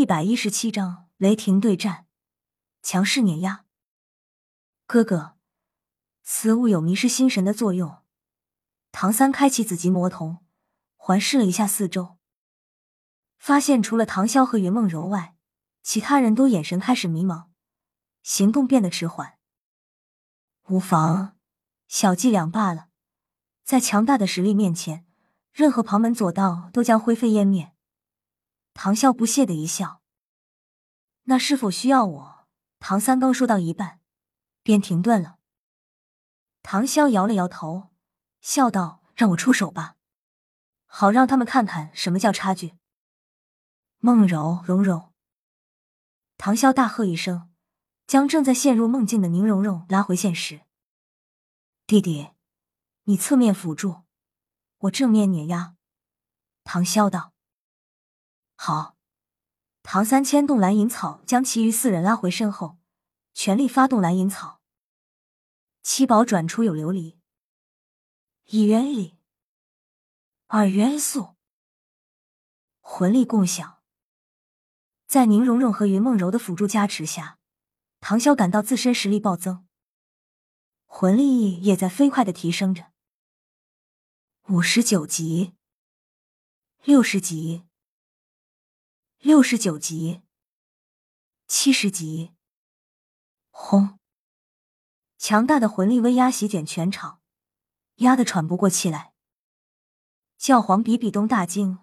[0.00, 2.06] 一百一十七章雷霆对战，
[2.80, 3.66] 强势碾压。
[4.86, 5.36] 哥哥，
[6.22, 7.98] 此物有迷失心神的作用。
[8.92, 10.38] 唐三开启紫极魔瞳，
[10.96, 12.16] 环视了一下四周，
[13.36, 15.36] 发现除了唐潇和云梦柔外，
[15.82, 17.48] 其他人都眼神开始迷茫，
[18.22, 19.34] 行动变得迟缓。
[20.68, 21.36] 无妨，
[21.88, 22.88] 小伎俩罢了。
[23.62, 25.04] 在强大的实力面前，
[25.52, 27.74] 任何旁门左道都将灰飞烟灭。
[28.82, 30.00] 唐潇不屑的一笑
[31.24, 32.48] ：“那是否需要我？”
[32.80, 34.00] 唐三刚说到一半，
[34.62, 35.36] 便停顿了。
[36.62, 37.90] 唐潇摇了摇头，
[38.40, 39.96] 笑道：“让我出手吧，
[40.86, 42.72] 好让他们看看什么叫差距。”
[44.00, 45.12] 梦柔、蓉蓉，
[46.38, 47.52] 唐潇大喝一声，
[48.06, 50.62] 将正在陷入梦境的宁荣荣拉回现实。
[51.86, 52.30] 弟弟，
[53.04, 54.04] 你侧面辅助，
[54.78, 55.76] 我正面碾压。
[56.64, 57.34] 唐潇道。
[58.62, 58.94] 好，
[59.82, 62.76] 唐三牵动蓝银草，将其余四人拉回身后，
[63.32, 64.60] 全力发动蓝银草。
[65.82, 67.16] 七宝转出有琉璃，
[68.48, 69.16] 一元力，
[70.46, 71.36] 二元素，
[72.80, 73.80] 魂力共享。
[75.06, 77.38] 在宁荣荣和云梦柔的辅助加持下，
[77.98, 79.66] 唐潇感到自身实力暴增，
[80.84, 82.92] 魂力也在飞快的提升着。
[84.48, 85.54] 五十九级，
[86.84, 87.69] 六十级。
[89.22, 90.22] 六十九级，
[91.46, 92.32] 七十级，
[93.50, 93.98] 轰！
[95.18, 97.20] 强大的魂力威压席卷全场，
[97.96, 99.12] 压得喘不过气来。
[100.38, 101.78] 教皇比比东大惊，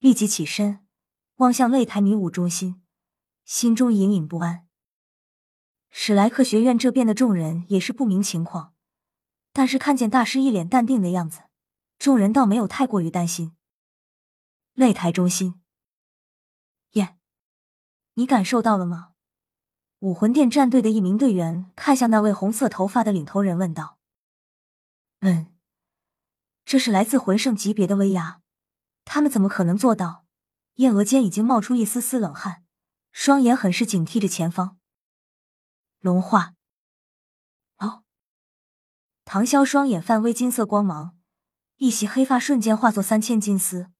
[0.00, 0.86] 立即起身，
[1.36, 2.82] 望向擂台迷雾中心，
[3.46, 4.68] 心中隐隐不安。
[5.88, 8.74] 史莱克学院这边的众人也是不明情况，
[9.54, 11.44] 但是看见大师一脸淡定的样子，
[11.98, 13.56] 众人倒没有太过于担心。
[14.74, 15.61] 擂台中心。
[18.14, 19.12] 你感受到了吗？
[20.00, 23.98] 武魂殿战队的一名队员看向那位红色头发的领头人，问道
[25.20, 25.54] ：“嗯，
[26.64, 28.40] 这是来自魂圣级别的威压，
[29.04, 30.24] 他们怎么可能做到？”
[30.76, 32.64] 燕额间已经冒出一丝丝冷汗，
[33.12, 34.78] 双眼很是警惕着前方。
[36.00, 36.54] 龙化，
[37.76, 38.02] 哦！
[39.24, 41.16] 唐潇双眼泛微金色光芒，
[41.76, 43.92] 一袭黑发瞬间化作三千金丝，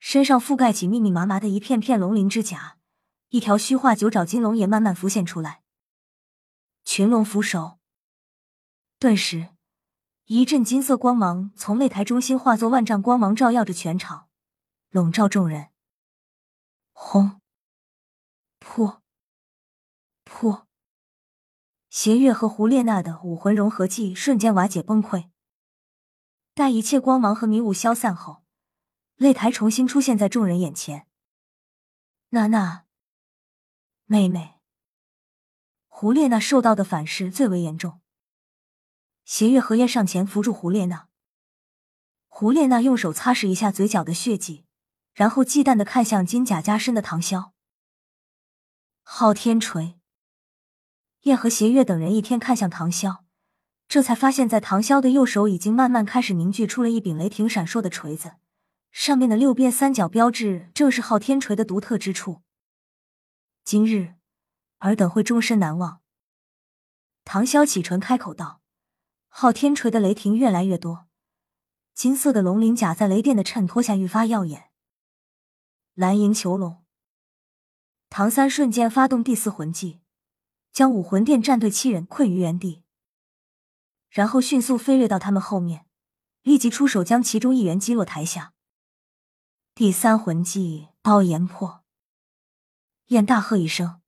[0.00, 2.78] 身上覆盖起密密麻麻的一片片龙鳞之甲。
[3.32, 5.62] 一条虚化九爪金龙也慢慢浮现出来，
[6.84, 7.78] 群龙俯首。
[8.98, 9.48] 顿时，
[10.26, 14.28] 一阵金色光芒从擂台中心化作万丈光芒，照耀着全场，
[14.90, 15.70] 笼罩众人。
[16.92, 17.40] 轰！
[18.60, 19.00] 噗！
[20.26, 20.64] 噗！
[21.88, 25.30] 邪月和胡列娜的武魂融合技瞬间瓦解崩溃。
[26.52, 28.44] 待一切光芒和迷雾消散后，
[29.16, 31.06] 擂台重新出现在众人眼前。
[32.28, 32.84] 娜娜。
[34.12, 34.56] 妹妹，
[35.88, 38.02] 胡列娜受到的反噬最为严重。
[39.24, 41.08] 邪月荷叶上前扶住胡列娜，
[42.28, 44.66] 胡列娜用手擦拭一下嘴角的血迹，
[45.14, 47.52] 然后忌惮的看向金甲加身的唐潇。
[49.02, 49.98] 昊天锤。
[51.22, 53.20] 叶和邪月等人一天看向唐潇，
[53.88, 58.32] 这才发现，在唐潇的右手已经慢慢开始凝聚出了一柄雷霆闪烁的锤子，
[58.90, 62.42] 上面的六边三角标志正是昊天锤的独特之处。
[63.64, 64.16] 今日，
[64.78, 66.02] 尔等会终身难忘。
[67.24, 68.60] 唐潇启唇开口道
[69.28, 71.06] ：“昊天锤的雷霆越来越多，
[71.94, 74.70] 金色的龙鳞甲在雷电的衬托下愈发耀眼。”
[75.94, 76.84] 蓝银囚笼。
[78.10, 80.00] 唐三瞬间发动第四魂技，
[80.72, 82.82] 将武魂殿战队七人困于原地，
[84.10, 85.86] 然后迅速飞掠到他们后面，
[86.42, 88.52] 立即出手将其中一员击落台下。
[89.74, 91.81] 第三魂技刀炎破。
[93.06, 94.00] 燕大喝一声，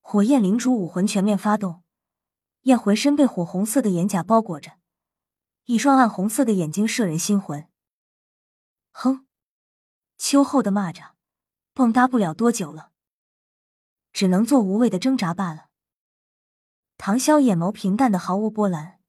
[0.00, 1.82] 火焰灵珠武魂全面发动。
[2.62, 4.78] 燕浑身被火红色的眼甲包裹着，
[5.64, 7.66] 一双暗红色的眼睛摄人心魂。
[8.90, 9.26] 哼，
[10.18, 11.12] 秋后的蚂蚱，
[11.72, 12.92] 蹦跶不了多久了，
[14.12, 15.68] 只能做无谓的挣扎罢了。
[16.98, 19.00] 唐潇眼眸平淡的毫无波澜，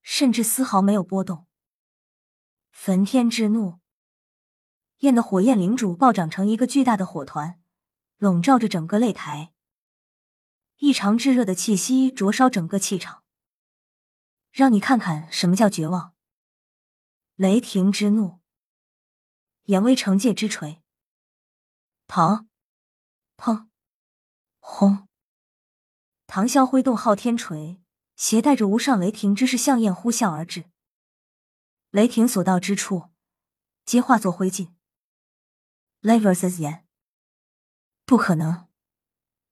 [0.00, 1.46] 甚至丝毫没有波动。
[2.70, 3.80] 焚天之怒，
[5.00, 7.60] 燕的火焰灵主暴涨成一个巨大的火团。
[8.18, 9.52] 笼罩着整个擂台，
[10.76, 13.24] 异常炙热的气息灼烧整个气场，
[14.50, 16.14] 让你看看什么叫绝望。
[17.34, 18.40] 雷霆之怒，
[19.64, 20.82] 严威惩戒之锤，
[22.06, 22.48] 唐，
[23.36, 23.68] 砰，
[24.58, 25.08] 轰！
[26.26, 27.82] 唐啸挥动昊天锤，
[28.16, 30.70] 携带着无上雷霆之势向燕呼啸而至。
[31.90, 33.10] 雷霆所到之处，
[33.84, 34.72] 皆化作灰烬。
[36.02, 36.83] Levers 言。
[38.06, 38.68] 不可能！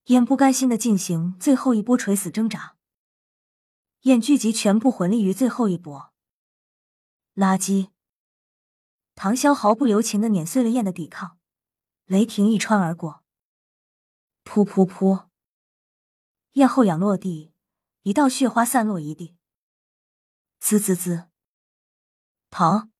[0.07, 2.77] 燕不甘心的进行最后一波垂死挣扎，
[4.03, 6.13] 燕聚集全部魂力于最后一波。
[7.35, 7.91] 垃圾！
[9.15, 11.39] 唐潇毫不留情的碾碎了燕的抵抗，
[12.05, 13.25] 雷霆一穿而过，
[14.45, 15.29] 噗噗噗！
[16.53, 17.55] 燕后仰落地，
[18.03, 19.37] 一道血花散落一地。
[20.59, 21.31] 滋滋滋！
[22.51, 22.93] 疼！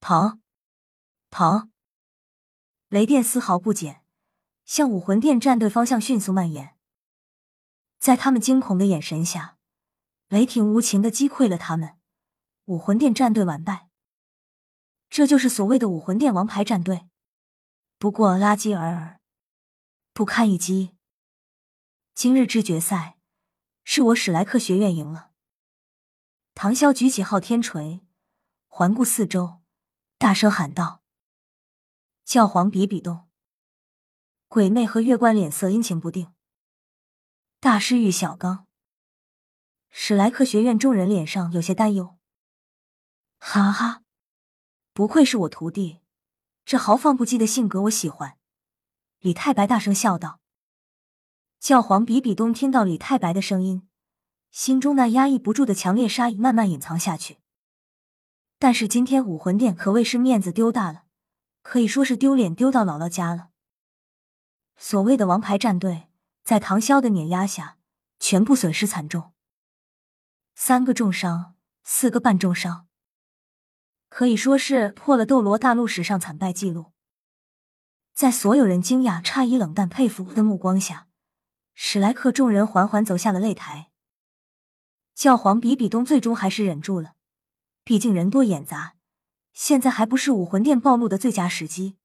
[0.00, 0.40] 疼！
[1.28, 1.70] 疼！
[2.88, 4.01] 雷电丝毫不减，
[4.64, 6.76] 向武魂殿战队方向迅速蔓延。
[7.98, 9.58] 在他们惊恐的眼神下，
[10.28, 11.98] 雷霆无情的击溃了他们。
[12.66, 13.88] 武魂殿战队完败。
[15.10, 17.08] 这就是所谓的武魂殿王牌战队，
[17.98, 19.20] 不过垃圾尔尔，
[20.12, 20.96] 不堪一击。
[22.14, 23.18] 今日之决赛，
[23.84, 25.32] 是我史莱克学院赢了。
[26.54, 28.00] 唐潇举起昊天锤，
[28.66, 29.60] 环顾四周，
[30.18, 31.02] 大声喊道。
[32.24, 33.28] 教皇比比东、
[34.52, 36.30] 鬼魅和月关脸色阴晴不定。
[37.58, 38.66] 大师玉小刚、
[39.88, 42.18] 史莱克学院众人脸上有些担忧。
[43.38, 44.02] 哈哈，
[44.92, 46.00] 不愧是我徒弟，
[46.66, 48.36] 这豪放不羁的性格我喜欢。
[49.20, 50.40] 李太白大声笑道。
[51.58, 53.88] 教皇比比东听到李太白的声音，
[54.50, 57.38] 心中那压抑不住的强烈杀意慢慢隐藏下去。
[58.58, 61.04] 但是今天武魂殿可谓是面子丢大了。
[61.62, 63.51] 可以说是丢脸丢到姥姥家了。
[64.76, 66.08] 所谓的王牌战队，
[66.42, 67.78] 在唐潇的碾压下，
[68.18, 69.32] 全部损失惨重，
[70.54, 72.86] 三个重伤，四个半重伤，
[74.08, 76.92] 可以说是破了斗罗大陆史上惨败记录。
[78.14, 81.08] 在所有人惊讶、诧异、冷淡、佩服的目光下，
[81.74, 83.90] 史莱克众人缓缓走下了擂台。
[85.14, 87.14] 教皇比比东最终还是忍住了，
[87.84, 88.96] 毕竟人多眼杂。
[89.52, 91.96] 现在还不是武魂殿暴露的最佳时机，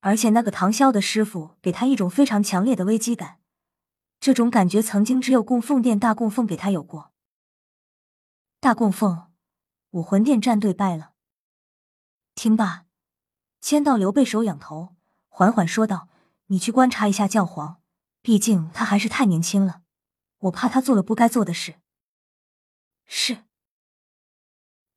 [0.00, 3.40] 而且那个唐潇的师傅给他一种非常强烈的危机感，
[4.20, 7.12] 这种感觉曾经只有供奉殿大供奉给他有过。
[8.60, 9.30] 大供奉，
[9.90, 11.12] 武魂殿战队败了。
[12.34, 12.86] 听罢，
[13.60, 14.94] 千道流背手仰头，
[15.28, 16.08] 缓缓说道
[16.46, 17.80] ：“你去观察一下教皇，
[18.22, 19.82] 毕竟他还是太年轻了，
[20.38, 21.76] 我怕他做了不该做的事。”
[23.06, 23.44] 是。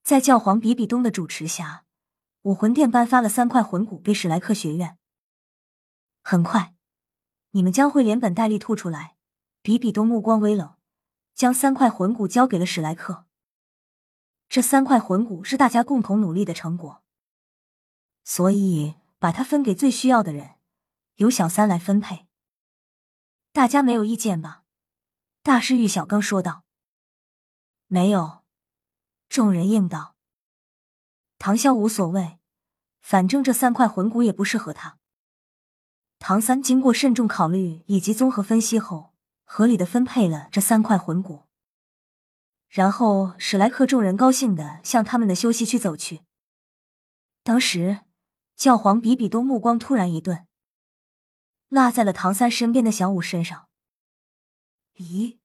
[0.03, 1.85] 在教皇比比东的主持下，
[2.43, 4.97] 武魂殿颁发了三块魂骨给史莱克学院。
[6.23, 6.75] 很快，
[7.51, 9.15] 你们将会连本带利吐出来。
[9.63, 10.75] 比比东目光微冷，
[11.35, 13.27] 将三块魂骨交给了史莱克。
[14.49, 17.03] 这三块魂骨是大家共同努力的成果，
[18.23, 20.55] 所以把它分给最需要的人，
[21.17, 22.25] 由小三来分配。
[23.51, 24.63] 大家没有意见吧？
[25.43, 26.63] 大师玉小刚说道。
[27.85, 28.41] 没有。
[29.29, 30.15] 众人应道
[31.41, 32.37] ：“唐潇无所谓，
[33.01, 34.99] 反正这三块魂骨也不适合他。”
[36.19, 41.47] 唐三经过慎重考虑以及综合分析后，合理的分配了这三块魂骨。
[42.69, 46.21] 然后史莱克众人高兴的向他们的休息区走去。
[47.41, 48.01] 当时，
[48.55, 50.45] 教皇比比东目光突然一顿，
[51.69, 53.67] 落在了唐三身边的小五身上。
[54.93, 55.39] 咦，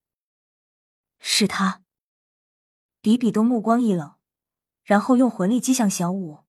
[1.19, 1.82] 是他？
[3.00, 4.15] 比比东目光一冷，
[4.86, 6.44] 然后用魂力击向小五。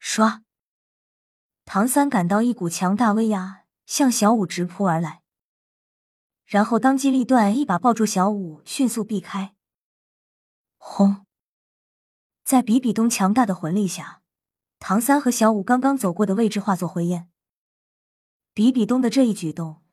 [0.00, 0.42] 唰！
[1.64, 5.22] 唐三感到一股强大威压向小五直扑而来，
[6.44, 9.54] 然后当机立断，一把抱住小五，迅速避开。
[10.76, 11.24] 轰！
[12.42, 14.22] 在比比东强大的魂力下，
[14.80, 17.30] 唐三和小五刚刚走过的位置化作灰烟。
[18.52, 19.84] 比比东的这一举动，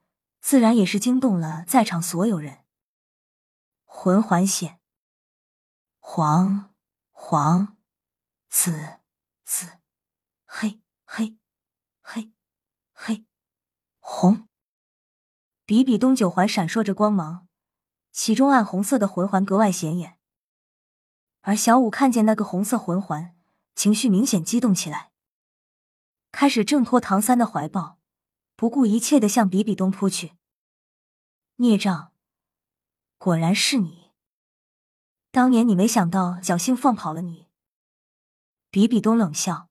[0.42, 2.66] 自然也是惊动了在场所有人。
[3.86, 4.80] 魂环显。
[6.00, 6.69] 黄
[7.22, 7.78] 黄
[8.50, 9.02] 紫
[9.44, 9.68] 紫
[10.46, 11.38] 黑黑
[12.02, 12.32] 黑
[12.94, 13.26] 黑
[14.00, 14.48] 红，
[15.66, 17.48] 比比东九环闪烁着光芒，
[18.12, 20.18] 其中暗红色的魂环格外显眼。
[21.42, 23.36] 而小五看见那个红色魂环，
[23.76, 25.12] 情绪明显激动起来，
[26.32, 28.00] 开始挣脱唐三的怀抱，
[28.56, 30.38] 不顾一切的向比比东扑去。
[31.58, 32.14] 孽障，
[33.18, 33.99] 果然是你！
[35.32, 37.48] 当年你没想到侥幸放跑了你。
[38.72, 39.70] 比比东冷笑，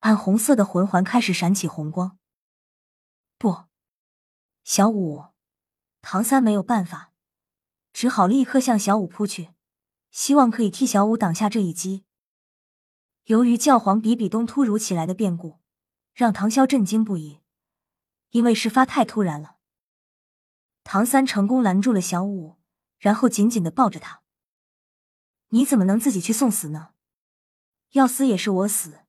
[0.00, 2.18] 暗红色的魂环开始闪起红光。
[3.36, 3.64] 不，
[4.64, 5.26] 小五，
[6.00, 7.12] 唐三没有办法，
[7.92, 9.50] 只好立刻向小五扑去，
[10.10, 12.04] 希望可以替小五挡下这一击。
[13.24, 15.58] 由于教皇比比东突如其来的变故，
[16.14, 17.40] 让唐潇震惊不已，
[18.30, 19.56] 因为事发太突然了。
[20.82, 22.56] 唐三成功拦住了小五，
[22.98, 24.22] 然后紧紧的抱着他。
[25.48, 26.90] 你怎么能自己去送死呢？
[27.92, 29.00] 要死也是我死。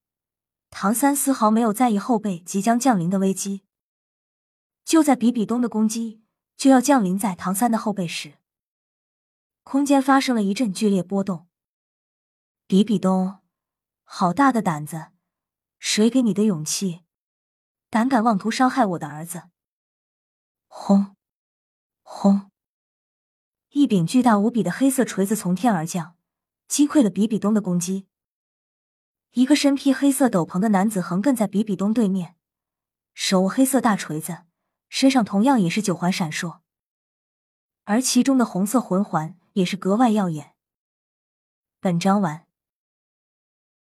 [0.69, 3.63] 唐三丝毫没有在意后背即将降临的危机。
[4.83, 6.23] 就在比比东的攻击
[6.55, 8.37] 就要降临在唐三的后背时，
[9.63, 11.47] 空间发生了一阵剧烈波动。
[12.67, 13.39] 比比东，
[14.03, 15.07] 好大的胆子！
[15.79, 17.05] 谁给你的勇气？
[17.89, 19.43] 胆敢妄图伤害我的儿子！
[20.67, 21.15] 轰！
[22.01, 22.51] 轰！
[23.69, 26.16] 一柄巨大无比的黑色锤子从天而降，
[26.67, 28.07] 击溃了比比东的攻击。
[29.31, 32.35] 一个身披黑色斗篷的男子横亘在比比东对面，
[33.13, 34.45] 手握黑色大锤子，
[34.89, 36.61] 身上同样也是九环闪烁，
[37.83, 40.53] 而其中的红色魂环也是格外耀眼。
[41.79, 42.46] 本章完。